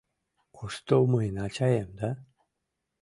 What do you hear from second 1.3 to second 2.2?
ачаем да?